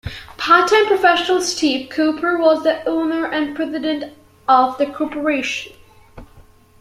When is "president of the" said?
3.55-4.87